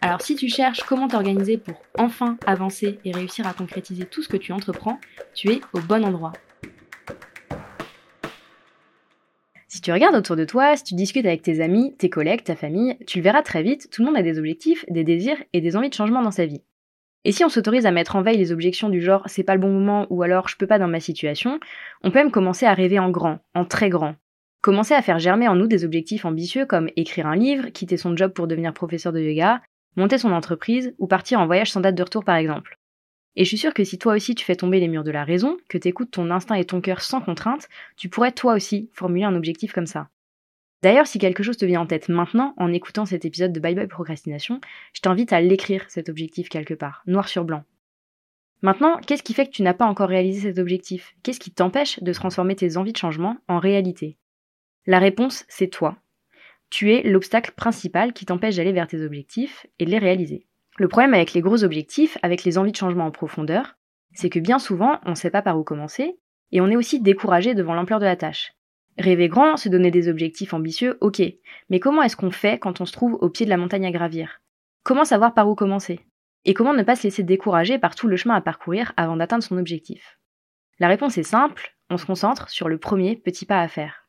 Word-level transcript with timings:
Alors 0.00 0.20
si 0.20 0.36
tu 0.36 0.48
cherches 0.48 0.82
comment 0.82 1.08
t'organiser 1.08 1.56
pour 1.58 1.80
enfin 1.98 2.36
avancer 2.46 2.98
et 3.04 3.12
réussir 3.12 3.46
à 3.46 3.52
concrétiser 3.52 4.04
tout 4.04 4.22
ce 4.22 4.28
que 4.28 4.36
tu 4.36 4.52
entreprends, 4.52 4.98
tu 5.34 5.50
es 5.50 5.60
au 5.72 5.80
bon 5.80 6.04
endroit. 6.04 6.32
Si 9.68 9.80
tu 9.80 9.92
regardes 9.92 10.14
autour 10.14 10.36
de 10.36 10.44
toi, 10.44 10.76
si 10.76 10.84
tu 10.84 10.94
discutes 10.94 11.26
avec 11.26 11.42
tes 11.42 11.60
amis, 11.60 11.94
tes 11.98 12.08
collègues, 12.08 12.44
ta 12.44 12.56
famille, 12.56 12.96
tu 13.06 13.18
le 13.18 13.24
verras 13.24 13.42
très 13.42 13.62
vite, 13.62 13.90
tout 13.90 14.02
le 14.02 14.06
monde 14.06 14.16
a 14.16 14.22
des 14.22 14.38
objectifs, 14.38 14.84
des 14.88 15.04
désirs 15.04 15.42
et 15.52 15.60
des 15.60 15.76
envies 15.76 15.90
de 15.90 15.94
changement 15.94 16.22
dans 16.22 16.30
sa 16.30 16.46
vie. 16.46 16.62
Et 17.24 17.32
si 17.32 17.44
on 17.44 17.48
s'autorise 17.48 17.86
à 17.86 17.90
mettre 17.90 18.14
en 18.14 18.22
veille 18.22 18.38
les 18.38 18.52
objections 18.52 18.88
du 18.88 19.02
genre 19.02 19.24
c'est 19.26 19.42
pas 19.42 19.54
le 19.54 19.60
bon 19.60 19.72
moment 19.72 20.06
ou 20.10 20.22
alors 20.22 20.48
je 20.48 20.56
peux 20.56 20.68
pas 20.68 20.78
dans 20.78 20.86
ma 20.86 21.00
situation, 21.00 21.58
on 22.04 22.12
peut 22.12 22.20
même 22.20 22.30
commencer 22.30 22.66
à 22.66 22.74
rêver 22.74 23.00
en 23.00 23.10
grand, 23.10 23.40
en 23.54 23.64
très 23.64 23.90
grand. 23.90 24.14
Commencer 24.62 24.94
à 24.94 25.02
faire 25.02 25.18
germer 25.18 25.48
en 25.48 25.56
nous 25.56 25.66
des 25.66 25.84
objectifs 25.84 26.24
ambitieux 26.24 26.66
comme 26.66 26.88
écrire 26.94 27.26
un 27.26 27.36
livre, 27.36 27.70
quitter 27.70 27.96
son 27.96 28.16
job 28.16 28.32
pour 28.32 28.46
devenir 28.46 28.72
professeur 28.72 29.12
de 29.12 29.20
yoga, 29.20 29.60
monter 29.96 30.18
son 30.18 30.32
entreprise 30.32 30.94
ou 30.98 31.06
partir 31.06 31.40
en 31.40 31.46
voyage 31.46 31.72
sans 31.72 31.80
date 31.80 31.94
de 31.94 32.02
retour 32.02 32.24
par 32.24 32.36
exemple. 32.36 32.78
Et 33.34 33.44
je 33.44 33.48
suis 33.48 33.58
sûre 33.58 33.74
que 33.74 33.84
si 33.84 33.98
toi 33.98 34.14
aussi 34.14 34.34
tu 34.34 34.44
fais 34.44 34.56
tomber 34.56 34.80
les 34.80 34.88
murs 34.88 35.04
de 35.04 35.10
la 35.10 35.24
raison, 35.24 35.58
que 35.68 35.78
t'écoutes 35.78 36.10
ton 36.10 36.30
instinct 36.30 36.54
et 36.54 36.64
ton 36.64 36.80
cœur 36.80 37.02
sans 37.02 37.20
contrainte, 37.20 37.68
tu 37.96 38.08
pourrais 38.08 38.32
toi 38.32 38.54
aussi 38.54 38.88
formuler 38.92 39.24
un 39.24 39.34
objectif 39.34 39.72
comme 39.72 39.86
ça. 39.86 40.08
D'ailleurs, 40.82 41.06
si 41.06 41.18
quelque 41.18 41.42
chose 41.42 41.56
te 41.56 41.64
vient 41.64 41.80
en 41.80 41.86
tête 41.86 42.08
maintenant, 42.08 42.54
en 42.58 42.72
écoutant 42.72 43.06
cet 43.06 43.24
épisode 43.24 43.52
de 43.52 43.60
Bye 43.60 43.74
Bye 43.74 43.88
Procrastination, 43.88 44.60
je 44.92 45.00
t'invite 45.00 45.32
à 45.32 45.40
l'écrire 45.40 45.84
cet 45.88 46.08
objectif 46.08 46.48
quelque 46.48 46.74
part, 46.74 47.02
noir 47.06 47.28
sur 47.28 47.44
blanc. 47.44 47.64
Maintenant, 48.62 48.98
qu'est-ce 48.98 49.22
qui 49.22 49.34
fait 49.34 49.46
que 49.46 49.52
tu 49.52 49.62
n'as 49.62 49.74
pas 49.74 49.86
encore 49.86 50.08
réalisé 50.08 50.48
cet 50.48 50.58
objectif? 50.58 51.14
Qu'est-ce 51.22 51.40
qui 51.40 51.50
t'empêche 51.50 52.02
de 52.02 52.12
transformer 52.12 52.56
tes 52.56 52.76
envies 52.76 52.92
de 52.92 52.98
changement 52.98 53.36
en 53.48 53.58
réalité? 53.58 54.16
La 54.86 54.98
réponse, 54.98 55.44
c'est 55.48 55.68
toi. 55.68 55.98
Tu 56.76 56.92
es 56.92 57.02
l'obstacle 57.04 57.52
principal 57.56 58.12
qui 58.12 58.26
t'empêche 58.26 58.56
d'aller 58.56 58.74
vers 58.74 58.86
tes 58.86 59.02
objectifs 59.02 59.66
et 59.78 59.86
de 59.86 59.90
les 59.90 59.96
réaliser. 59.96 60.46
Le 60.76 60.88
problème 60.88 61.14
avec 61.14 61.32
les 61.32 61.40
gros 61.40 61.64
objectifs, 61.64 62.18
avec 62.20 62.44
les 62.44 62.58
envies 62.58 62.72
de 62.72 62.76
changement 62.76 63.06
en 63.06 63.10
profondeur, 63.10 63.78
c'est 64.12 64.28
que 64.28 64.40
bien 64.40 64.58
souvent, 64.58 65.00
on 65.06 65.12
ne 65.12 65.14
sait 65.14 65.30
pas 65.30 65.40
par 65.40 65.58
où 65.58 65.64
commencer, 65.64 66.18
et 66.52 66.60
on 66.60 66.68
est 66.68 66.76
aussi 66.76 67.00
découragé 67.00 67.54
devant 67.54 67.72
l'ampleur 67.72 67.98
de 67.98 68.04
la 68.04 68.14
tâche. 68.14 68.52
Rêver 68.98 69.28
grand, 69.28 69.56
se 69.56 69.70
donner 69.70 69.90
des 69.90 70.10
objectifs 70.10 70.52
ambitieux, 70.52 70.98
ok, 71.00 71.22
mais 71.70 71.80
comment 71.80 72.02
est-ce 72.02 72.14
qu'on 72.14 72.30
fait 72.30 72.58
quand 72.58 72.82
on 72.82 72.84
se 72.84 72.92
trouve 72.92 73.14
au 73.14 73.30
pied 73.30 73.46
de 73.46 73.50
la 73.50 73.56
montagne 73.56 73.86
à 73.86 73.90
gravir? 73.90 74.42
Comment 74.82 75.06
savoir 75.06 75.32
par 75.32 75.48
où 75.48 75.54
commencer? 75.54 76.00
Et 76.44 76.52
comment 76.52 76.74
ne 76.74 76.82
pas 76.82 76.94
se 76.94 77.04
laisser 77.04 77.22
décourager 77.22 77.78
par 77.78 77.94
tout 77.94 78.06
le 78.06 78.18
chemin 78.18 78.34
à 78.34 78.42
parcourir 78.42 78.92
avant 78.98 79.16
d'atteindre 79.16 79.44
son 79.44 79.56
objectif? 79.56 80.18
La 80.78 80.88
réponse 80.88 81.16
est 81.16 81.22
simple, 81.22 81.74
on 81.88 81.96
se 81.96 82.04
concentre 82.04 82.50
sur 82.50 82.68
le 82.68 82.76
premier 82.76 83.16
petit 83.16 83.46
pas 83.46 83.62
à 83.62 83.68
faire. 83.68 84.05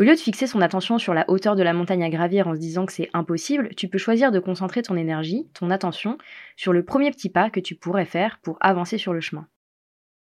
Au 0.00 0.02
lieu 0.02 0.14
de 0.14 0.18
fixer 0.20 0.46
son 0.46 0.62
attention 0.62 0.96
sur 0.96 1.12
la 1.12 1.28
hauteur 1.28 1.56
de 1.56 1.62
la 1.62 1.74
montagne 1.74 2.02
à 2.02 2.08
gravir 2.08 2.48
en 2.48 2.54
se 2.54 2.58
disant 2.58 2.86
que 2.86 2.92
c'est 2.94 3.10
impossible, 3.12 3.74
tu 3.74 3.86
peux 3.86 3.98
choisir 3.98 4.32
de 4.32 4.38
concentrer 4.38 4.80
ton 4.80 4.96
énergie, 4.96 5.50
ton 5.52 5.68
attention, 5.68 6.16
sur 6.56 6.72
le 6.72 6.86
premier 6.86 7.10
petit 7.10 7.28
pas 7.28 7.50
que 7.50 7.60
tu 7.60 7.74
pourrais 7.74 8.06
faire 8.06 8.38
pour 8.42 8.56
avancer 8.62 8.96
sur 8.96 9.12
le 9.12 9.20
chemin. 9.20 9.46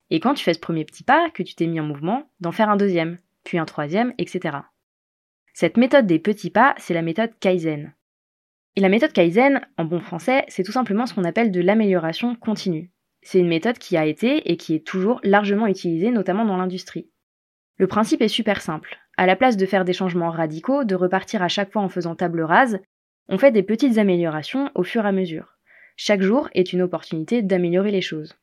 Et 0.09 0.21
quand 0.21 0.33
tu 0.33 0.43
fais 0.43 0.55
ce 0.55 0.59
premier 0.59 0.87
petit 0.87 1.05
pas, 1.05 1.29
que 1.29 1.43
tu 1.43 1.55
t'es 1.55 1.67
mis 1.67 1.81
en 1.81 1.85
mouvement, 1.85 2.31
d'en 2.41 2.51
faire 2.51 2.71
un 2.71 2.79
deuxième, 2.79 3.19
puis 3.45 3.59
un 3.59 3.67
troisième, 3.67 4.15
etc. 4.17 4.57
Cette 5.53 5.77
méthode 5.77 6.07
des 6.07 6.19
petits 6.19 6.49
pas, 6.49 6.75
c'est 6.79 6.95
la 6.95 7.03
méthode 7.03 7.39
Kaizen. 7.39 7.93
Et 8.77 8.81
la 8.81 8.89
méthode 8.89 9.13
Kaizen, 9.13 9.61
en 9.77 9.85
bon 9.85 10.01
français, 10.01 10.47
c'est 10.49 10.63
tout 10.63 10.73
simplement 10.73 11.05
ce 11.05 11.13
qu'on 11.13 11.25
appelle 11.25 11.53
de 11.53 11.61
l'amélioration 11.61 12.37
continue. 12.37 12.91
C'est 13.21 13.41
une 13.41 13.49
méthode 13.49 13.77
qui 13.77 13.99
a 13.99 14.07
été 14.07 14.51
et 14.51 14.57
qui 14.57 14.75
est 14.75 14.87
toujours 14.87 15.21
largement 15.25 15.67
utilisée, 15.67 16.11
notamment 16.11 16.47
dans 16.47 16.57
l'industrie. 16.57 17.11
Le 17.79 17.87
principe 17.87 18.23
est 18.23 18.29
super 18.29 18.61
simple. 18.61 18.99
À 19.17 19.27
la 19.27 19.37
place 19.37 19.57
de 19.57 19.67
faire 19.67 19.85
des 19.85 19.93
changements 19.93 20.31
radicaux, 20.31 20.85
de 20.85 20.95
repartir 20.95 21.43
à 21.43 21.49
chaque 21.49 21.73
fois 21.73 21.83
en 21.83 21.89
faisant 21.89 22.17
table 22.17 22.43
rase, 22.43 22.81
on 23.29 23.39
fait 23.39 23.53
des 23.53 23.63
petites 23.63 23.99
améliorations 23.99 24.71
au 24.75 24.83
fur 24.83 25.05
et 25.05 25.09
à 25.09 25.13
mesure. 25.13 25.57
Chaque 25.97 26.23
jour 26.23 26.49
est 26.55 26.73
une 26.73 26.83
opportunité 26.83 27.43
d'améliorer 27.43 27.91
les 27.91 28.01
choses. 28.01 28.37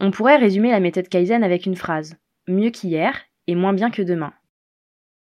On 0.00 0.10
pourrait 0.10 0.36
résumer 0.36 0.70
la 0.70 0.80
méthode 0.80 1.08
Kaizen 1.08 1.42
avec 1.42 1.66
une 1.66 1.76
phrase 1.76 2.16
mieux 2.46 2.70
qu'hier 2.70 3.26
et 3.46 3.54
moins 3.54 3.72
bien 3.72 3.90
que 3.90 4.02
demain. 4.02 4.32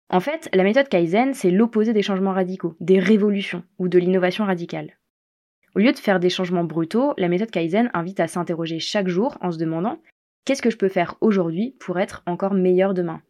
En 0.08 0.20
fait, 0.20 0.48
la 0.52 0.62
méthode 0.62 0.88
Kaizen, 0.88 1.34
c'est 1.34 1.50
l'opposé 1.50 1.92
des 1.92 2.02
changements 2.02 2.32
radicaux, 2.32 2.76
des 2.80 3.00
révolutions 3.00 3.64
ou 3.78 3.88
de 3.88 3.98
l'innovation 3.98 4.44
radicale. 4.44 4.96
Au 5.74 5.80
lieu 5.80 5.92
de 5.92 5.98
faire 5.98 6.20
des 6.20 6.30
changements 6.30 6.64
brutaux, 6.64 7.12
la 7.18 7.28
méthode 7.28 7.50
Kaizen 7.50 7.90
invite 7.92 8.20
à 8.20 8.28
s'interroger 8.28 8.78
chaque 8.78 9.08
jour 9.08 9.36
en 9.40 9.50
se 9.50 9.58
demandant 9.58 9.98
Qu'est-ce 10.46 10.62
que 10.62 10.70
je 10.70 10.76
peux 10.76 10.88
faire 10.88 11.16
aujourd'hui 11.20 11.74
pour 11.80 11.98
être 11.98 12.22
encore 12.24 12.54
meilleur 12.54 12.94
demain? 12.94 13.20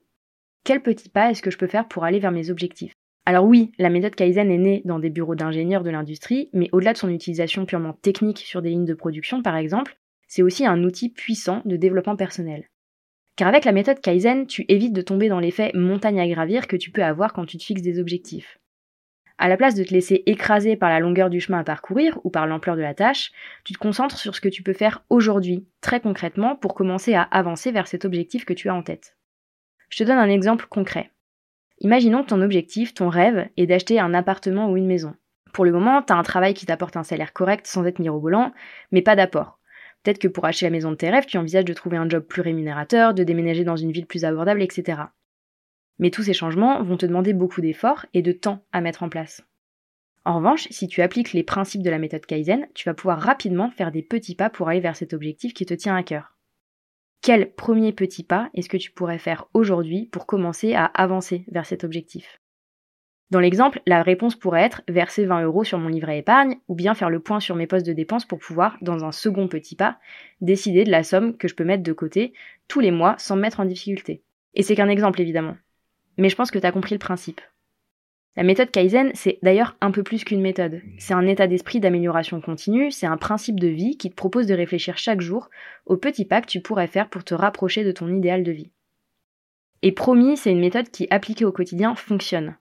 Quel 0.64 0.82
petit 0.82 1.08
pas 1.08 1.30
est-ce 1.30 1.40
que 1.40 1.50
je 1.50 1.56
peux 1.56 1.66
faire 1.66 1.88
pour 1.88 2.04
aller 2.04 2.18
vers 2.18 2.30
mes 2.30 2.50
objectifs? 2.50 2.92
Alors 3.24 3.46
oui, 3.46 3.72
la 3.78 3.88
méthode 3.88 4.14
Kaizen 4.14 4.50
est 4.50 4.58
née 4.58 4.82
dans 4.84 4.98
des 4.98 5.08
bureaux 5.08 5.34
d'ingénieurs 5.34 5.82
de 5.82 5.88
l'industrie, 5.88 6.50
mais 6.52 6.68
au-delà 6.72 6.92
de 6.92 6.98
son 6.98 7.08
utilisation 7.08 7.64
purement 7.64 7.94
technique 7.94 8.40
sur 8.40 8.60
des 8.60 8.68
lignes 8.68 8.84
de 8.84 8.92
production 8.92 9.40
par 9.40 9.56
exemple, 9.56 9.96
c'est 10.28 10.42
aussi 10.42 10.66
un 10.66 10.84
outil 10.84 11.08
puissant 11.08 11.62
de 11.64 11.76
développement 11.76 12.16
personnel. 12.16 12.68
Car 13.36 13.48
avec 13.48 13.64
la 13.64 13.72
méthode 13.72 14.00
Kaizen, 14.00 14.46
tu 14.46 14.66
évites 14.68 14.92
de 14.92 15.00
tomber 15.00 15.30
dans 15.30 15.40
l'effet 15.40 15.70
montagne 15.72 16.20
à 16.20 16.28
gravir 16.28 16.66
que 16.66 16.76
tu 16.76 16.90
peux 16.90 17.02
avoir 17.02 17.32
quand 17.32 17.46
tu 17.46 17.56
te 17.56 17.64
fixes 17.64 17.80
des 17.80 17.98
objectifs. 17.98 18.58
À 19.38 19.48
la 19.48 19.56
place 19.56 19.74
de 19.74 19.84
te 19.84 19.92
laisser 19.92 20.22
écraser 20.26 20.76
par 20.76 20.88
la 20.88 21.00
longueur 21.00 21.28
du 21.28 21.40
chemin 21.40 21.58
à 21.58 21.64
parcourir 21.64 22.18
ou 22.24 22.30
par 22.30 22.46
l'ampleur 22.46 22.76
de 22.76 22.80
la 22.80 22.94
tâche, 22.94 23.32
tu 23.64 23.74
te 23.74 23.78
concentres 23.78 24.16
sur 24.16 24.34
ce 24.34 24.40
que 24.40 24.48
tu 24.48 24.62
peux 24.62 24.72
faire 24.72 25.04
aujourd'hui, 25.10 25.66
très 25.82 26.00
concrètement, 26.00 26.56
pour 26.56 26.74
commencer 26.74 27.14
à 27.14 27.22
avancer 27.22 27.70
vers 27.70 27.86
cet 27.86 28.06
objectif 28.06 28.46
que 28.46 28.54
tu 28.54 28.70
as 28.70 28.74
en 28.74 28.82
tête. 28.82 29.16
Je 29.90 29.98
te 29.98 30.04
donne 30.04 30.18
un 30.18 30.30
exemple 30.30 30.66
concret. 30.68 31.10
Imaginons 31.80 32.22
que 32.22 32.28
ton 32.28 32.40
objectif, 32.40 32.94
ton 32.94 33.10
rêve, 33.10 33.48
est 33.58 33.66
d'acheter 33.66 34.00
un 34.00 34.14
appartement 34.14 34.70
ou 34.70 34.78
une 34.78 34.86
maison. 34.86 35.14
Pour 35.52 35.66
le 35.66 35.72
moment, 35.72 36.02
tu 36.02 36.12
as 36.12 36.16
un 36.16 36.22
travail 36.22 36.54
qui 36.54 36.66
t'apporte 36.66 36.96
un 36.96 37.02
salaire 37.02 37.34
correct 37.34 37.66
sans 37.66 37.84
être 37.84 37.98
mirobolant, 37.98 38.52
mais 38.90 39.02
pas 39.02 39.16
d'apport. 39.16 39.58
Peut-être 40.02 40.18
que 40.18 40.28
pour 40.28 40.46
acheter 40.46 40.66
la 40.66 40.70
maison 40.70 40.90
de 40.90 40.96
tes 40.96 41.10
rêves, 41.10 41.26
tu 41.26 41.36
envisages 41.36 41.64
de 41.64 41.72
trouver 41.74 41.98
un 41.98 42.08
job 42.08 42.22
plus 42.22 42.40
rémunérateur, 42.40 43.12
de 43.12 43.24
déménager 43.24 43.64
dans 43.64 43.76
une 43.76 43.92
ville 43.92 44.06
plus 44.06 44.24
abordable, 44.24 44.62
etc. 44.62 45.02
Mais 45.98 46.10
tous 46.10 46.22
ces 46.22 46.34
changements 46.34 46.82
vont 46.82 46.96
te 46.96 47.06
demander 47.06 47.32
beaucoup 47.32 47.60
d'efforts 47.60 48.06
et 48.14 48.22
de 48.22 48.32
temps 48.32 48.64
à 48.72 48.80
mettre 48.80 49.02
en 49.02 49.08
place. 49.08 49.42
En 50.24 50.38
revanche, 50.38 50.66
si 50.70 50.88
tu 50.88 51.02
appliques 51.02 51.32
les 51.32 51.44
principes 51.44 51.82
de 51.82 51.90
la 51.90 51.98
méthode 51.98 52.26
Kaizen, 52.26 52.66
tu 52.74 52.88
vas 52.88 52.94
pouvoir 52.94 53.20
rapidement 53.20 53.70
faire 53.70 53.92
des 53.92 54.02
petits 54.02 54.34
pas 54.34 54.50
pour 54.50 54.68
aller 54.68 54.80
vers 54.80 54.96
cet 54.96 55.14
objectif 55.14 55.54
qui 55.54 55.66
te 55.66 55.74
tient 55.74 55.96
à 55.96 56.02
cœur. 56.02 56.36
Quel 57.22 57.52
premier 57.54 57.92
petit 57.92 58.24
pas 58.24 58.50
est-ce 58.52 58.68
que 58.68 58.76
tu 58.76 58.90
pourrais 58.90 59.18
faire 59.18 59.46
aujourd'hui 59.54 60.06
pour 60.06 60.26
commencer 60.26 60.74
à 60.74 60.84
avancer 60.84 61.44
vers 61.50 61.64
cet 61.64 61.84
objectif? 61.84 62.40
Dans 63.30 63.40
l'exemple, 63.40 63.80
la 63.86 64.02
réponse 64.02 64.36
pourrait 64.36 64.62
être 64.62 64.82
verser 64.88 65.26
20 65.26 65.42
euros 65.42 65.64
sur 65.64 65.78
mon 65.78 65.88
livret 65.88 66.18
épargne 66.18 66.58
ou 66.68 66.76
bien 66.76 66.94
faire 66.94 67.10
le 67.10 67.18
point 67.18 67.40
sur 67.40 67.56
mes 67.56 67.66
postes 67.66 67.86
de 67.86 67.92
dépenses 67.92 68.24
pour 68.24 68.38
pouvoir, 68.38 68.78
dans 68.82 69.04
un 69.04 69.10
second 69.10 69.48
petit 69.48 69.74
pas, 69.74 69.98
décider 70.40 70.84
de 70.84 70.90
la 70.90 71.02
somme 71.02 71.36
que 71.36 71.48
je 71.48 71.54
peux 71.54 71.64
mettre 71.64 71.82
de 71.82 71.92
côté 71.92 72.32
tous 72.68 72.80
les 72.80 72.92
mois 72.92 73.16
sans 73.18 73.34
me 73.34 73.42
mettre 73.42 73.58
en 73.58 73.64
difficulté. 73.64 74.22
Et 74.54 74.62
c'est 74.62 74.76
qu'un 74.76 74.88
exemple 74.88 75.20
évidemment 75.20 75.56
mais 76.16 76.28
je 76.28 76.36
pense 76.36 76.50
que 76.50 76.58
tu 76.58 76.66
as 76.66 76.72
compris 76.72 76.94
le 76.94 77.00
principe. 77.00 77.40
La 78.36 78.42
méthode 78.42 78.70
Kaizen, 78.70 79.10
c'est 79.14 79.38
d'ailleurs 79.42 79.76
un 79.80 79.90
peu 79.90 80.02
plus 80.02 80.22
qu'une 80.22 80.42
méthode. 80.42 80.82
C'est 80.98 81.14
un 81.14 81.26
état 81.26 81.46
d'esprit 81.46 81.80
d'amélioration 81.80 82.42
continue, 82.42 82.90
c'est 82.90 83.06
un 83.06 83.16
principe 83.16 83.58
de 83.58 83.68
vie 83.68 83.96
qui 83.96 84.10
te 84.10 84.14
propose 84.14 84.46
de 84.46 84.54
réfléchir 84.54 84.98
chaque 84.98 85.22
jour 85.22 85.48
aux 85.86 85.96
petits 85.96 86.26
pas 86.26 86.42
que 86.42 86.46
tu 86.46 86.60
pourrais 86.60 86.86
faire 86.86 87.08
pour 87.08 87.24
te 87.24 87.34
rapprocher 87.34 87.82
de 87.82 87.92
ton 87.92 88.14
idéal 88.14 88.42
de 88.42 88.52
vie. 88.52 88.70
Et 89.80 89.92
promis, 89.92 90.36
c'est 90.36 90.50
une 90.50 90.60
méthode 90.60 90.90
qui, 90.90 91.06
appliquée 91.10 91.46
au 91.46 91.52
quotidien, 91.52 91.94
fonctionne. 91.94 92.56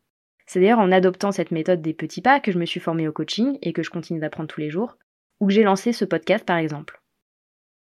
C'est 0.46 0.62
d'ailleurs 0.62 0.80
en 0.80 0.92
adoptant 0.92 1.34
cette 1.34 1.51
méthode 1.51 1.81
des 1.81 1.94
petits 1.94 2.22
pas 2.22 2.40
que 2.40 2.51
je 2.54 2.60
me 2.60 2.66
suis 2.66 2.80
formée 2.80 3.08
au 3.08 3.12
coaching 3.12 3.58
et 3.62 3.74
que 3.74 3.84
je 3.84 3.90
continue 3.90 4.19
d'apprendre 4.19 4.48
tous 4.48 4.62
les 4.62 4.69
jours, 4.69 4.98
ou 5.42 5.48
que 5.48 5.54
j'ai 5.54 5.63
lancé 5.63 5.92
ce 5.92 6.06
podcast 6.06 6.46
par 6.46 6.58
exemple. 6.58 7.01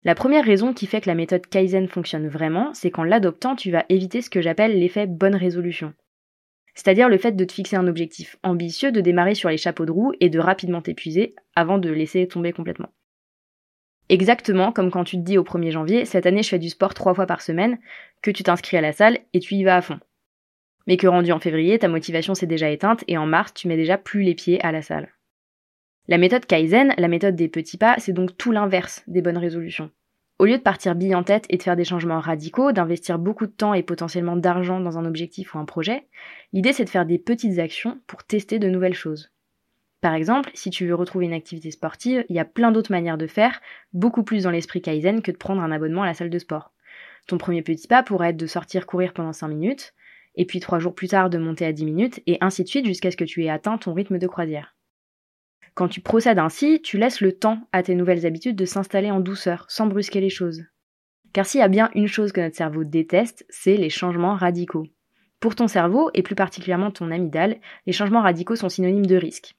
La 0.04 0.16
première 0.16 0.44
raison 0.44 0.72
qui 0.72 0.87
fait 0.87 1.00
que 1.00 1.08
la 1.08 1.14
méthode 1.14 1.46
Kaizen 1.46 1.87
fonctionne 1.87 2.26
vraiment, 2.26 2.75
c'est 2.75 2.90
qu'en 2.90 3.04
l'adoptant, 3.04 3.54
tu 3.54 3.70
vas 3.70 3.84
éviter 3.88 4.20
ce 4.20 4.31
que 4.31 4.40
j'appelle 4.40 4.78
l'effet 4.78 5.06
bonne 5.06 5.37
résolution. 5.37 5.94
C'est-à-dire 6.75 7.08
le 7.08 7.19
fait 7.19 7.32
de 7.32 7.44
te 7.44 7.52
fixer 7.52 7.76
un 7.76 7.87
objectif 7.87 8.37
ambitieux, 8.43 8.90
de 8.90 9.00
démarrer 9.00 9.37
sur 9.37 9.49
les 9.49 9.58
chapeaux 9.58 9.87
de 9.87 9.93
roue 9.93 10.12
et 10.20 10.28
de 10.28 10.40
rapidement 10.40 10.82
t'épuiser 10.82 11.34
avant 11.54 11.78
de 11.78 11.90
laisser 11.90 12.26
tomber 12.26 12.52
complètement. 12.52 12.88
Exactement 14.08 14.72
comme 14.72 14.90
quand 14.90 15.04
tu 15.04 15.16
te 15.16 15.22
dis 15.22 15.38
au 15.38 15.44
1er 15.44 15.70
janvier, 15.70 16.04
cette 16.04 16.26
année 16.26 16.43
je 16.43 16.49
fais 16.49 16.58
du 16.58 16.70
sport 16.70 16.94
trois 16.94 17.14
fois 17.14 17.26
par 17.26 17.40
semaine, 17.40 17.78
que 18.22 18.31
tu 18.32 18.43
t'inscris 18.43 18.76
à 18.76 18.81
la 18.81 18.93
salle 18.93 19.20
et 19.32 19.38
tu 19.38 19.54
y 19.54 19.62
vas 19.62 19.76
à 19.76 19.82
fond. 19.82 20.00
Mais 20.88 20.96
que 20.96 21.06
rendu 21.06 21.31
en 21.31 21.38
février, 21.38 21.78
ta 21.78 21.88
motivation 21.88 22.34
s'est 22.34 22.46
déjà 22.46 22.70
éteinte 22.70 23.04
et 23.06 23.19
en 23.19 23.26
mars, 23.26 23.54
tu 23.54 23.69
mets 23.69 23.76
déjà 23.76 23.99
plus 23.99 24.22
les 24.22 24.34
pieds 24.34 24.60
à 24.64 24.72
la 24.72 24.82
salle. 24.82 25.12
La 26.08 26.19
méthode 26.19 26.46
Kaizen, 26.46 26.94
la 26.99 27.06
méthode 27.06 27.37
des 27.37 27.49
petits 27.49 27.78
pas, 27.78 27.94
c'est 27.99 28.12
donc 28.12 28.37
tout 28.37 28.50
l'inverse 28.50 29.04
des 29.06 29.22
bonnes 29.22 29.38
résolutions. 29.38 29.90
Au 30.40 30.46
lieu 30.46 30.58
de 30.58 30.62
partir 30.62 30.96
bille 30.96 31.14
en 31.14 31.22
tête 31.22 31.46
et 31.49 31.56
de 31.56 31.62
faire 31.62 31.76
des 31.76 31.84
changements 31.84 32.19
radicaux, 32.19 32.72
d'investir 32.72 33.20
beaucoup 33.20 33.46
de 33.46 33.52
temps 33.52 33.72
et 33.72 33.84
potentiellement 33.84 34.34
d'argent 34.34 34.81
dans 34.81 34.99
un 34.99 35.04
objectif 35.04 35.54
ou 35.54 35.58
un 35.58 35.64
projet, 35.64 36.08
l'idée 36.52 36.72
c'est 36.72 36.84
de 36.84 36.90
faire 36.90 37.06
des 37.06 37.20
petites 37.20 37.60
actions 37.60 38.00
pour 38.08 38.25
tester 38.25 38.58
de 38.58 38.69
nouvelles 38.69 38.94
choses. 38.94 39.31
Par 40.00 40.14
exemple, 40.14 40.50
si 40.54 40.70
tu 40.70 40.87
veux 40.87 40.96
retrouver 40.96 41.26
une 41.26 41.32
activité 41.32 41.70
sportive, 41.70 42.25
il 42.28 42.34
y 42.34 42.40
a 42.40 42.44
plein 42.44 42.72
d'autres 42.72 42.90
manières 42.90 43.19
de 43.19 43.28
faire, 43.28 43.60
beaucoup 43.93 44.25
plus 44.25 44.43
dans 44.43 44.50
l'esprit 44.50 44.82
Kaizen 44.82 45.22
que 45.22 45.31
de 45.31 45.37
prendre 45.37 45.62
un 45.62 45.70
abonnement 45.70 46.02
à 46.02 46.06
la 46.06 46.14
salle 46.14 46.31
de 46.31 46.38
sport. 46.40 46.72
Ton 47.28 47.38
premier 47.38 47.62
petit 47.62 47.87
pas 47.87 48.02
pourrait 48.02 48.31
être 48.31 48.37
de 48.37 48.49
sortir 48.49 48.87
courir 48.87 49.12
pendant 49.12 49.32
5 49.32 49.46
minutes, 49.46 49.94
et 50.34 50.46
puis 50.46 50.58
3 50.58 50.81
jours 50.81 50.96
plus 50.96 51.06
tard 51.06 51.31
de 51.31 51.38
monter 51.38 51.64
à 51.64 51.72
10 51.72 51.84
minutes, 51.84 52.20
et 52.26 52.38
ainsi 52.40 52.64
de 52.64 52.69
suite 52.69 52.87
jusqu'à 52.87 53.12
ce 53.12 53.16
que 53.16 53.22
tu 53.22 53.44
aies 53.44 53.50
atteint 53.50 53.78
ton 53.78 53.94
rythme 53.94 54.19
de 54.19 54.26
croisière. 54.26 54.75
Quand 55.74 55.88
tu 55.88 56.00
procèdes 56.00 56.38
ainsi, 56.38 56.80
tu 56.82 56.98
laisses 56.98 57.20
le 57.20 57.32
temps 57.32 57.66
à 57.72 57.82
tes 57.82 57.94
nouvelles 57.94 58.26
habitudes 58.26 58.56
de 58.56 58.64
s'installer 58.66 59.10
en 59.10 59.20
douceur, 59.20 59.64
sans 59.69 59.86
brusquer 59.86 60.20
les 60.20 60.30
choses. 60.30 60.64
Car 61.32 61.46
s'il 61.46 61.60
y 61.60 61.64
a 61.64 61.69
bien 61.69 61.90
une 61.94 62.08
chose 62.08 62.32
que 62.32 62.42
notre 62.42 62.56
cerveau 62.56 62.84
déteste, 62.84 63.46
c'est 63.48 63.76
les 63.76 63.88
changements 63.88 64.34
radicaux. 64.34 64.86
Pour 65.40 65.54
ton 65.54 65.66
cerveau, 65.66 66.10
et 66.12 66.22
plus 66.22 66.34
particulièrement 66.34 66.90
ton 66.90 67.10
amygdale, 67.10 67.56
les 67.86 67.92
changements 67.92 68.20
radicaux 68.20 68.54
sont 68.54 68.69
synonymes 68.69 69.06
de 69.06 69.16
risque. 69.16 69.54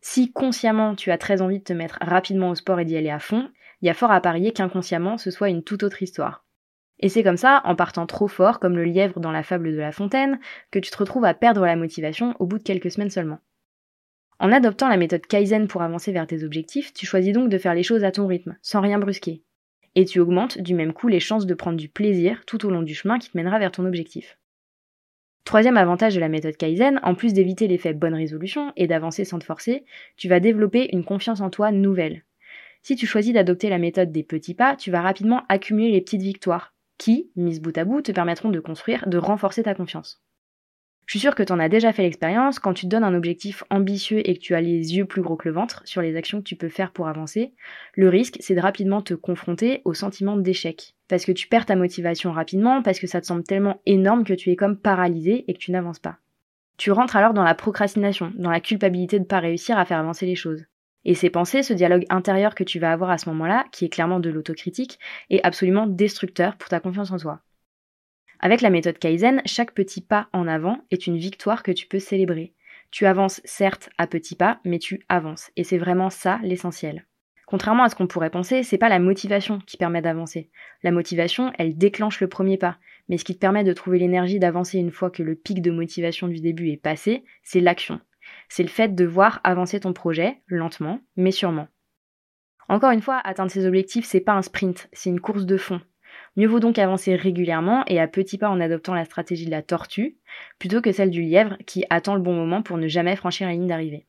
Si 0.00 0.32
consciemment 0.32 0.94
tu 0.94 1.10
as 1.10 1.18
très 1.18 1.40
envie 1.40 1.60
de 1.60 1.64
te 1.64 1.72
mettre 1.72 1.98
rapidement 2.00 2.50
au 2.50 2.54
sport 2.54 2.80
et 2.80 2.84
d'y 2.84 2.96
aller 2.96 3.10
à 3.10 3.18
fond, 3.20 3.48
il 3.80 3.86
y 3.86 3.90
a 3.90 3.94
fort 3.94 4.10
à 4.10 4.20
parier 4.20 4.52
qu'inconsciemment 4.52 5.18
ce 5.18 5.30
soit 5.30 5.50
une 5.50 5.62
toute 5.62 5.84
autre 5.84 6.02
histoire. 6.02 6.44
Et 7.00 7.08
c'est 7.08 7.22
comme 7.22 7.36
ça, 7.36 7.62
en 7.64 7.76
partant 7.76 8.06
trop 8.06 8.26
fort, 8.26 8.58
comme 8.58 8.76
le 8.76 8.84
lièvre 8.84 9.20
dans 9.20 9.30
la 9.30 9.44
fable 9.44 9.70
de 9.70 9.78
la 9.78 9.92
fontaine, 9.92 10.40
que 10.72 10.80
tu 10.80 10.90
te 10.90 10.96
retrouves 10.98 11.24
à 11.24 11.34
perdre 11.34 11.64
la 11.64 11.76
motivation 11.76 12.34
au 12.40 12.46
bout 12.46 12.58
de 12.58 12.64
quelques 12.64 12.90
semaines 12.90 13.10
seulement. 13.10 13.38
En 14.40 14.52
adoptant 14.52 14.88
la 14.88 14.96
méthode 14.96 15.26
Kaizen 15.26 15.66
pour 15.66 15.82
avancer 15.82 16.12
vers 16.12 16.26
tes 16.26 16.44
objectifs, 16.44 16.92
tu 16.92 17.06
choisis 17.06 17.32
donc 17.32 17.48
de 17.48 17.58
faire 17.58 17.74
les 17.74 17.82
choses 17.82 18.04
à 18.04 18.12
ton 18.12 18.26
rythme, 18.28 18.56
sans 18.62 18.80
rien 18.80 18.98
brusquer. 18.98 19.42
Et 19.96 20.04
tu 20.04 20.20
augmentes 20.20 20.58
du 20.58 20.74
même 20.74 20.92
coup 20.92 21.08
les 21.08 21.18
chances 21.18 21.46
de 21.46 21.54
prendre 21.54 21.76
du 21.76 21.88
plaisir 21.88 22.44
tout 22.46 22.64
au 22.64 22.70
long 22.70 22.82
du 22.82 22.94
chemin 22.94 23.18
qui 23.18 23.30
te 23.30 23.36
mènera 23.36 23.58
vers 23.58 23.72
ton 23.72 23.84
objectif. 23.84 24.38
Troisième 25.44 25.76
avantage 25.76 26.14
de 26.14 26.20
la 26.20 26.28
méthode 26.28 26.56
Kaizen, 26.56 27.00
en 27.02 27.14
plus 27.14 27.32
d'éviter 27.32 27.66
l'effet 27.66 27.94
bonne 27.94 28.14
résolution 28.14 28.72
et 28.76 28.86
d'avancer 28.86 29.24
sans 29.24 29.40
te 29.40 29.44
forcer, 29.44 29.84
tu 30.16 30.28
vas 30.28 30.40
développer 30.40 30.94
une 30.94 31.04
confiance 31.04 31.40
en 31.40 31.50
toi 31.50 31.72
nouvelle. 31.72 32.22
Si 32.82 32.94
tu 32.94 33.06
choisis 33.06 33.32
d'adopter 33.32 33.70
la 33.70 33.78
méthode 33.78 34.12
des 34.12 34.22
petits 34.22 34.54
pas, 34.54 34.76
tu 34.76 34.92
vas 34.92 35.02
rapidement 35.02 35.42
accumuler 35.48 35.90
les 35.90 36.00
petites 36.00 36.22
victoires, 36.22 36.74
qui, 36.96 37.32
mises 37.34 37.60
bout 37.60 37.76
à 37.76 37.84
bout, 37.84 38.02
te 38.02 38.12
permettront 38.12 38.50
de 38.50 38.60
construire, 38.60 39.08
de 39.08 39.18
renforcer 39.18 39.64
ta 39.64 39.74
confiance. 39.74 40.22
Je 41.08 41.12
suis 41.12 41.20
sûre 41.20 41.34
que 41.34 41.42
tu 41.42 41.54
en 41.54 41.58
as 41.58 41.70
déjà 41.70 41.90
fait 41.94 42.02
l'expérience, 42.02 42.58
quand 42.58 42.74
tu 42.74 42.84
te 42.84 42.90
donnes 42.90 43.02
un 43.02 43.14
objectif 43.14 43.64
ambitieux 43.70 44.20
et 44.28 44.34
que 44.34 44.40
tu 44.40 44.54
as 44.54 44.60
les 44.60 44.94
yeux 44.94 45.06
plus 45.06 45.22
gros 45.22 45.36
que 45.36 45.48
le 45.48 45.54
ventre 45.54 45.80
sur 45.86 46.02
les 46.02 46.16
actions 46.16 46.36
que 46.36 46.46
tu 46.46 46.54
peux 46.54 46.68
faire 46.68 46.92
pour 46.92 47.08
avancer, 47.08 47.54
le 47.94 48.10
risque 48.10 48.36
c'est 48.40 48.54
de 48.54 48.60
rapidement 48.60 49.00
te 49.00 49.14
confronter 49.14 49.80
au 49.86 49.94
sentiment 49.94 50.36
d'échec. 50.36 50.94
Parce 51.08 51.24
que 51.24 51.32
tu 51.32 51.48
perds 51.48 51.64
ta 51.64 51.76
motivation 51.76 52.30
rapidement, 52.30 52.82
parce 52.82 52.98
que 52.98 53.06
ça 53.06 53.22
te 53.22 53.26
semble 53.26 53.42
tellement 53.42 53.80
énorme 53.86 54.22
que 54.22 54.34
tu 54.34 54.50
es 54.50 54.56
comme 54.56 54.76
paralysé 54.76 55.46
et 55.48 55.54
que 55.54 55.58
tu 55.58 55.72
n'avances 55.72 55.98
pas. 55.98 56.18
Tu 56.76 56.92
rentres 56.92 57.16
alors 57.16 57.32
dans 57.32 57.42
la 57.42 57.54
procrastination, 57.54 58.30
dans 58.36 58.50
la 58.50 58.60
culpabilité 58.60 59.16
de 59.16 59.22
ne 59.22 59.28
pas 59.28 59.40
réussir 59.40 59.78
à 59.78 59.86
faire 59.86 60.00
avancer 60.00 60.26
les 60.26 60.36
choses. 60.36 60.66
Et 61.06 61.14
ces 61.14 61.30
pensées, 61.30 61.62
ce 61.62 61.72
dialogue 61.72 62.04
intérieur 62.10 62.54
que 62.54 62.64
tu 62.64 62.80
vas 62.80 62.92
avoir 62.92 63.08
à 63.08 63.16
ce 63.16 63.30
moment-là, 63.30 63.64
qui 63.72 63.86
est 63.86 63.88
clairement 63.88 64.20
de 64.20 64.28
l'autocritique, 64.28 64.98
est 65.30 65.42
absolument 65.42 65.86
destructeur 65.86 66.58
pour 66.58 66.68
ta 66.68 66.80
confiance 66.80 67.12
en 67.12 67.16
toi. 67.16 67.40
Avec 68.40 68.60
la 68.60 68.70
méthode 68.70 68.98
Kaizen, 68.98 69.42
chaque 69.46 69.74
petit 69.74 70.00
pas 70.00 70.28
en 70.32 70.46
avant 70.46 70.78
est 70.90 71.06
une 71.06 71.16
victoire 71.16 71.62
que 71.62 71.72
tu 71.72 71.86
peux 71.86 71.98
célébrer. 71.98 72.54
Tu 72.90 73.04
avances 73.04 73.40
certes 73.44 73.90
à 73.98 74.06
petits 74.06 74.36
pas, 74.36 74.60
mais 74.64 74.78
tu 74.78 75.04
avances. 75.08 75.50
Et 75.56 75.64
c'est 75.64 75.78
vraiment 75.78 76.08
ça 76.08 76.38
l'essentiel. 76.42 77.04
Contrairement 77.46 77.82
à 77.82 77.88
ce 77.88 77.94
qu'on 77.94 78.06
pourrait 78.06 78.30
penser, 78.30 78.62
c'est 78.62 78.78
pas 78.78 78.88
la 78.88 78.98
motivation 78.98 79.58
qui 79.66 79.76
permet 79.76 80.02
d'avancer. 80.02 80.50
La 80.82 80.92
motivation, 80.92 81.52
elle 81.58 81.76
déclenche 81.76 82.20
le 82.20 82.28
premier 82.28 82.58
pas. 82.58 82.76
Mais 83.08 83.18
ce 83.18 83.24
qui 83.24 83.34
te 83.34 83.40
permet 83.40 83.64
de 83.64 83.72
trouver 83.72 83.98
l'énergie 83.98 84.38
d'avancer 84.38 84.78
une 84.78 84.92
fois 84.92 85.10
que 85.10 85.22
le 85.22 85.34
pic 85.34 85.62
de 85.62 85.70
motivation 85.70 86.28
du 86.28 86.40
début 86.40 86.70
est 86.70 86.76
passé, 86.76 87.24
c'est 87.42 87.60
l'action. 87.60 88.00
C'est 88.48 88.62
le 88.62 88.68
fait 88.68 88.94
de 88.94 89.04
voir 89.04 89.40
avancer 89.44 89.80
ton 89.80 89.92
projet, 89.92 90.42
lentement, 90.46 91.00
mais 91.16 91.30
sûrement. 91.30 91.68
Encore 92.68 92.90
une 92.90 93.00
fois, 93.00 93.16
atteindre 93.24 93.50
ses 93.50 93.66
objectifs, 93.66 94.04
c'est 94.04 94.20
pas 94.20 94.34
un 94.34 94.42
sprint, 94.42 94.88
c'est 94.92 95.08
une 95.08 95.20
course 95.20 95.46
de 95.46 95.56
fond. 95.56 95.80
Mieux 96.38 96.46
vaut 96.46 96.60
donc 96.60 96.78
avancer 96.78 97.16
régulièrement 97.16 97.82
et 97.88 97.98
à 97.98 98.06
petits 98.06 98.38
pas 98.38 98.48
en 98.48 98.60
adoptant 98.60 98.94
la 98.94 99.04
stratégie 99.04 99.44
de 99.44 99.50
la 99.50 99.60
tortue, 99.60 100.16
plutôt 100.60 100.80
que 100.80 100.92
celle 100.92 101.10
du 101.10 101.20
lièvre 101.20 101.56
qui 101.66 101.84
attend 101.90 102.14
le 102.14 102.20
bon 102.20 102.32
moment 102.32 102.62
pour 102.62 102.78
ne 102.78 102.86
jamais 102.86 103.16
franchir 103.16 103.48
la 103.48 103.54
ligne 103.54 103.66
d'arrivée. 103.66 104.06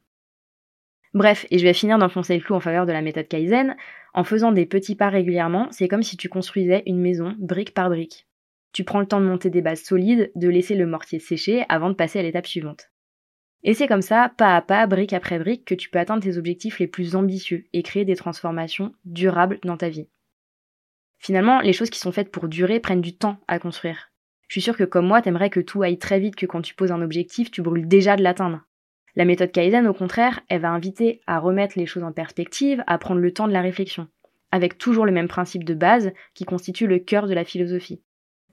Bref, 1.15 1.47
et 1.49 1.57
je 1.57 1.63
vais 1.63 1.73
finir 1.73 1.97
d'enfoncer 1.97 2.37
le 2.37 2.43
clou 2.43 2.53
en 2.53 2.59
faveur 2.59 2.85
de 2.85 2.91
la 2.91 3.01
méthode 3.01 3.27
Kaizen, 3.27 3.75
en 4.13 4.23
faisant 4.23 4.51
des 4.51 4.67
petits 4.67 4.93
pas 4.93 5.09
régulièrement, 5.09 5.69
c'est 5.71 5.87
comme 5.87 6.03
si 6.03 6.17
tu 6.17 6.29
construisais 6.29 6.83
une 6.85 7.01
maison 7.01 7.35
brique 7.39 7.73
par 7.73 7.89
brique. 7.89 8.27
Tu 8.73 8.83
prends 8.83 8.99
le 8.99 9.07
temps 9.07 9.21
de 9.21 9.25
monter 9.25 9.49
des 9.49 9.63
bases 9.63 9.81
solides, 9.81 10.31
de 10.35 10.49
laisser 10.49 10.75
le 10.75 10.85
mortier 10.85 11.17
sécher 11.17 11.65
avant 11.67 11.89
de 11.89 11.95
passer 11.95 12.19
à 12.19 12.21
l'étape 12.21 12.45
suivante. 12.45 12.91
Et 13.63 13.73
c'est 13.73 13.87
comme 13.87 14.03
ça, 14.03 14.31
pas 14.37 14.55
à 14.55 14.61
pas, 14.61 14.85
brique 14.85 15.13
après 15.13 15.39
brique, 15.39 15.65
que 15.65 15.73
tu 15.73 15.89
peux 15.89 15.97
atteindre 15.97 16.21
tes 16.21 16.37
objectifs 16.37 16.77
les 16.77 16.85
plus 16.85 17.15
ambitieux 17.15 17.65
et 17.73 17.81
créer 17.81 18.05
des 18.05 18.15
transformations 18.15 18.93
durables 19.03 19.59
dans 19.63 19.77
ta 19.77 19.89
vie. 19.89 20.09
Finalement, 21.19 21.59
les 21.59 21.73
choses 21.73 21.89
qui 21.89 21.99
sont 21.99 22.11
faites 22.11 22.31
pour 22.31 22.47
durer 22.47 22.79
prennent 22.79 23.01
du 23.01 23.15
temps 23.15 23.37
à 23.47 23.59
construire. 23.59 24.11
Je 24.47 24.53
suis 24.53 24.61
sûre 24.61 24.77
que 24.77 24.83
comme 24.83 25.05
moi, 25.05 25.21
t'aimerais 25.21 25.49
que 25.49 25.59
tout 25.59 25.83
aille 25.83 25.99
très 25.99 26.19
vite, 26.19 26.35
que 26.35 26.45
quand 26.45 26.61
tu 26.61 26.73
poses 26.73 26.91
un 26.91 27.01
objectif, 27.01 27.51
tu 27.51 27.61
brûles 27.61 27.87
déjà 27.87 28.15
de 28.15 28.23
l'atteindre. 28.23 28.61
La 29.15 29.25
méthode 29.25 29.51
Kaizen, 29.51 29.85
au 29.85 29.93
contraire, 29.93 30.39
elle 30.49 30.61
va 30.61 30.71
inviter 30.71 31.21
à 31.27 31.39
remettre 31.39 31.77
les 31.77 31.85
choses 31.85 32.03
en 32.03 32.11
perspective, 32.11 32.83
à 32.87 32.97
prendre 32.97 33.19
le 33.19 33.33
temps 33.33 33.47
de 33.47 33.53
la 33.53 33.61
réflexion, 33.61 34.07
avec 34.51 34.77
toujours 34.77 35.05
le 35.05 35.11
même 35.11 35.27
principe 35.27 35.65
de 35.65 35.73
base 35.73 36.11
qui 36.33 36.45
constitue 36.45 36.87
le 36.87 36.99
cœur 36.99 37.27
de 37.27 37.33
la 37.33 37.43
philosophie. 37.43 38.01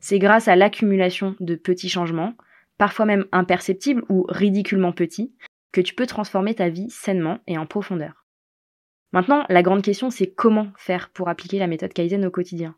C'est 0.01 0.19
grâce 0.19 0.49
à 0.49 0.57
l'accumulation 0.57 1.37
de 1.41 1.55
petits 1.55 1.89
changements, 1.89 2.35
parfois 2.79 3.07
même 3.07 3.27
imperceptibles 3.33 4.05
ou 4.09 4.27
ridiculement 4.29 4.93
petits, 4.93 5.33
que 5.73 5.81
tu 5.81 5.95
peux 5.95 6.07
transformer 6.07 6.55
ta 6.55 6.69
vie 6.69 6.91
sainement 6.91 7.39
et 7.47 7.59
en 7.59 7.67
profondeur. 7.67 8.26
Maintenant, 9.17 9.47
la 9.49 9.63
grande 9.63 9.81
question, 9.81 10.11
c'est 10.11 10.27
comment 10.27 10.69
faire 10.77 11.09
pour 11.09 11.31
appliquer 11.31 11.59
la 11.59 11.69
méthode 11.69 11.95
Kaizen 11.95 12.27
au 12.27 12.31
quotidien. 12.31 12.75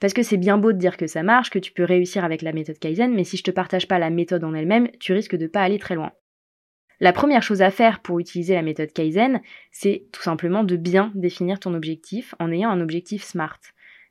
Parce 0.00 0.14
que 0.14 0.24
c'est 0.24 0.36
bien 0.36 0.58
beau 0.58 0.72
de 0.72 0.78
dire 0.78 0.96
que 0.96 1.06
ça 1.06 1.22
marche, 1.22 1.48
que 1.48 1.60
tu 1.60 1.70
peux 1.70 1.84
réussir 1.84 2.24
avec 2.24 2.42
la 2.42 2.52
méthode 2.52 2.80
Kaizen, 2.80 3.14
mais 3.14 3.22
si 3.22 3.36
je 3.36 3.44
te 3.44 3.52
partage 3.52 3.86
pas 3.86 4.00
la 4.00 4.10
méthode 4.10 4.42
en 4.42 4.52
elle-même, 4.52 4.90
tu 4.98 5.12
risques 5.12 5.36
de 5.36 5.46
pas 5.46 5.62
aller 5.62 5.78
très 5.78 5.94
loin. 5.94 6.10
La 6.98 7.12
première 7.12 7.44
chose 7.44 7.62
à 7.62 7.70
faire 7.70 8.00
pour 8.00 8.18
utiliser 8.18 8.54
la 8.54 8.62
méthode 8.62 8.92
Kaizen, 8.92 9.40
c'est 9.70 10.08
tout 10.10 10.22
simplement 10.22 10.64
de 10.64 10.74
bien 10.74 11.12
définir 11.14 11.60
ton 11.60 11.72
objectif 11.72 12.34
en 12.40 12.50
ayant 12.50 12.70
un 12.70 12.80
objectif 12.80 13.22
SMART, 13.22 13.60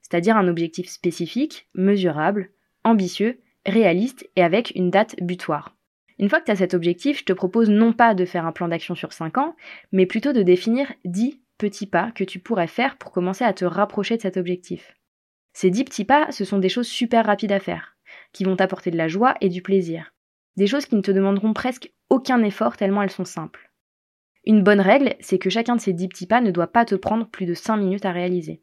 c'est-à-dire 0.02 0.38
un 0.38 0.48
objectif 0.48 0.88
spécifique, 0.88 1.68
mesurable, 1.74 2.52
ambitieux, 2.86 3.42
réaliste 3.66 4.30
et 4.38 4.44
avec 4.44 4.72
une 4.76 4.92
date 4.92 5.18
butoir. 5.22 5.76
Une 6.20 6.30
fois 6.30 6.40
que 6.40 6.46
tu 6.46 6.52
as 6.52 6.56
cet 6.56 6.74
objectif, 6.74 7.20
je 7.20 7.26
te 7.26 7.34
propose 7.34 7.70
non 7.70 7.92
pas 7.92 8.14
de 8.14 8.24
faire 8.24 8.46
un 8.46 8.54
plan 8.54 8.70
d'action 8.70 8.96
sur 8.96 9.12
5 9.12 9.38
ans, 9.40 9.58
mais 9.92 10.06
plutôt 10.06 10.32
de 10.32 10.42
définir 10.42 10.94
10 11.04 11.42
petits 11.58 11.88
pas 11.88 12.12
que 12.12 12.24
tu 12.24 12.40
pourrais 12.40 12.68
faire 12.68 12.98
pour 12.98 13.12
commencer 13.12 13.44
à 13.44 13.54
te 13.54 13.66
rapprocher 13.66 14.18
de 14.18 14.22
cet 14.22 14.38
objectif. 14.38 14.96
Ces 15.54 15.70
dix 15.70 15.84
petits 15.84 16.06
pas, 16.06 16.32
ce 16.32 16.44
sont 16.46 16.60
des 16.60 16.70
choses 16.70 16.88
super 16.88 17.26
rapides 17.26 17.52
à 17.52 17.60
faire, 17.60 17.98
qui 18.34 18.44
vont 18.44 18.56
t'apporter 18.56 18.92
de 18.92 18.98
la 18.98 19.08
joie 19.08 19.36
et 19.42 19.50
du 19.50 19.62
plaisir. 19.62 20.14
Des 20.58 20.68
choses 20.68 20.86
qui 20.86 20.96
ne 20.96 21.02
te 21.02 21.12
demanderont 21.12 21.54
presque 21.54 21.94
aucun 22.10 22.44
effort 22.44 22.78
tellement 22.78 23.02
elles 23.02 23.10
sont 23.10 23.26
simples. 23.26 23.72
Une 24.46 24.64
bonne 24.64 24.82
règle, 24.82 25.16
c'est 25.20 25.40
que 25.40 25.50
chacun 25.50 25.76
de 25.76 25.82
ces 25.82 25.94
dix 25.94 26.08
petits 26.08 26.28
pas 26.28 26.42
ne 26.42 26.52
doit 26.52 26.72
pas 26.72 26.86
te 26.86 26.96
prendre 26.96 27.28
plus 27.28 27.46
de 27.46 27.54
5 27.54 27.78
minutes 27.78 28.06
à 28.06 28.12
réaliser. 28.12 28.62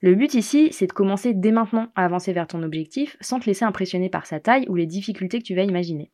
Le 0.00 0.14
but 0.14 0.34
ici, 0.34 0.68
c'est 0.72 0.86
de 0.86 0.92
commencer 0.92 1.34
dès 1.34 1.50
maintenant 1.50 1.90
à 1.96 2.04
avancer 2.04 2.32
vers 2.32 2.46
ton 2.46 2.62
objectif 2.62 3.16
sans 3.20 3.40
te 3.40 3.46
laisser 3.46 3.64
impressionner 3.64 4.08
par 4.08 4.26
sa 4.26 4.38
taille 4.38 4.66
ou 4.68 4.76
les 4.76 4.86
difficultés 4.86 5.40
que 5.40 5.44
tu 5.44 5.56
vas 5.56 5.64
imaginer. 5.64 6.12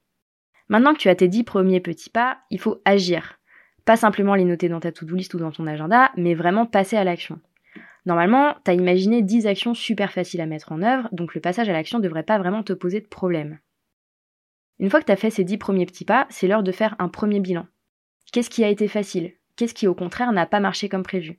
Maintenant 0.68 0.94
que 0.94 0.98
tu 0.98 1.10
as 1.10 1.14
tes 1.14 1.28
dix 1.28 1.44
premiers 1.44 1.80
petits 1.80 2.08
pas, 2.08 2.38
il 2.50 2.58
faut 2.58 2.80
agir. 2.86 3.38
Pas 3.84 3.96
simplement 3.96 4.34
les 4.34 4.44
noter 4.44 4.68
dans 4.68 4.80
ta 4.80 4.92
to-do 4.92 5.14
list 5.14 5.34
ou 5.34 5.38
dans 5.38 5.52
ton 5.52 5.66
agenda, 5.66 6.10
mais 6.16 6.34
vraiment 6.34 6.66
passer 6.66 6.96
à 6.96 7.04
l'action. 7.04 7.40
Normalement, 8.06 8.54
t'as 8.64 8.74
imaginé 8.74 9.22
10 9.22 9.46
actions 9.46 9.74
super 9.74 10.12
faciles 10.12 10.40
à 10.40 10.46
mettre 10.46 10.72
en 10.72 10.82
œuvre, 10.82 11.08
donc 11.12 11.34
le 11.34 11.40
passage 11.40 11.68
à 11.68 11.72
l'action 11.72 11.98
devrait 11.98 12.22
pas 12.22 12.38
vraiment 12.38 12.62
te 12.62 12.72
poser 12.72 13.00
de 13.00 13.06
problème. 13.06 13.58
Une 14.78 14.90
fois 14.90 15.00
que 15.00 15.06
t'as 15.06 15.16
fait 15.16 15.30
ces 15.30 15.44
10 15.44 15.58
premiers 15.58 15.86
petits 15.86 16.04
pas, 16.04 16.26
c'est 16.30 16.48
l'heure 16.48 16.62
de 16.62 16.72
faire 16.72 16.96
un 16.98 17.08
premier 17.08 17.40
bilan. 17.40 17.66
Qu'est-ce 18.32 18.50
qui 18.50 18.64
a 18.64 18.68
été 18.68 18.88
facile? 18.88 19.32
Qu'est-ce 19.56 19.74
qui 19.74 19.86
au 19.86 19.94
contraire 19.94 20.32
n'a 20.32 20.46
pas 20.46 20.60
marché 20.60 20.88
comme 20.88 21.02
prévu? 21.04 21.38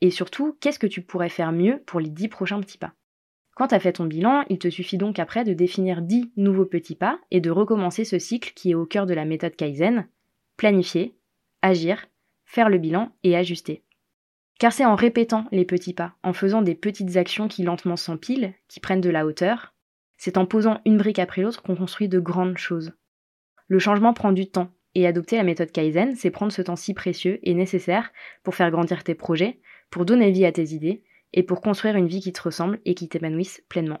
Et 0.00 0.10
surtout, 0.10 0.56
qu'est-ce 0.60 0.78
que 0.78 0.86
tu 0.86 1.02
pourrais 1.02 1.28
faire 1.28 1.52
mieux 1.52 1.82
pour 1.86 2.00
les 2.00 2.10
10 2.10 2.28
prochains 2.28 2.60
petits 2.60 2.78
pas? 2.78 2.92
Quand 3.54 3.68
t'as 3.68 3.80
fait 3.80 3.94
ton 3.94 4.04
bilan, 4.04 4.44
il 4.50 4.58
te 4.58 4.68
suffit 4.68 4.98
donc 4.98 5.18
après 5.18 5.42
de 5.42 5.54
définir 5.54 6.02
10 6.02 6.32
nouveaux 6.36 6.66
petits 6.66 6.94
pas 6.94 7.18
et 7.30 7.40
de 7.40 7.50
recommencer 7.50 8.04
ce 8.04 8.18
cycle 8.18 8.52
qui 8.54 8.70
est 8.70 8.74
au 8.74 8.86
cœur 8.86 9.06
de 9.06 9.14
la 9.14 9.24
méthode 9.24 9.56
Kaizen, 9.56 10.06
planifier, 10.56 11.16
agir, 11.62 12.06
faire 12.44 12.68
le 12.68 12.78
bilan 12.78 13.12
et 13.22 13.36
ajuster. 13.36 13.82
Car 14.58 14.72
c'est 14.72 14.84
en 14.84 14.94
répétant 14.94 15.46
les 15.52 15.64
petits 15.64 15.92
pas, 15.92 16.14
en 16.22 16.32
faisant 16.32 16.62
des 16.62 16.74
petites 16.74 17.16
actions 17.16 17.48
qui 17.48 17.62
lentement 17.62 17.96
s'empilent, 17.96 18.54
qui 18.68 18.80
prennent 18.80 19.00
de 19.00 19.10
la 19.10 19.26
hauteur, 19.26 19.74
c'est 20.16 20.38
en 20.38 20.46
posant 20.46 20.80
une 20.86 20.96
brique 20.96 21.18
après 21.18 21.42
l'autre 21.42 21.62
qu'on 21.62 21.76
construit 21.76 22.08
de 22.08 22.18
grandes 22.18 22.56
choses. 22.56 22.92
Le 23.68 23.78
changement 23.78 24.14
prend 24.14 24.32
du 24.32 24.48
temps, 24.48 24.70
et 24.96 25.06
adopter 25.06 25.36
la 25.36 25.42
méthode 25.42 25.72
Kaizen, 25.72 26.16
c'est 26.16 26.30
prendre 26.30 26.52
ce 26.52 26.62
temps 26.62 26.74
si 26.74 26.94
précieux 26.94 27.38
et 27.42 27.52
nécessaire 27.52 28.10
pour 28.42 28.54
faire 28.54 28.70
grandir 28.70 29.04
tes 29.04 29.14
projets, 29.14 29.60
pour 29.90 30.06
donner 30.06 30.30
vie 30.30 30.46
à 30.46 30.52
tes 30.52 30.72
idées 30.72 31.02
et 31.34 31.42
pour 31.42 31.60
construire 31.60 31.96
une 31.96 32.06
vie 32.06 32.20
qui 32.20 32.32
te 32.32 32.40
ressemble 32.40 32.80
et 32.86 32.94
qui 32.94 33.06
t'épanouisse 33.06 33.62
pleinement. 33.68 34.00